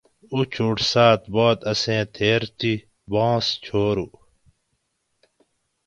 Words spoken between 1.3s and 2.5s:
بعد اسیں تھیر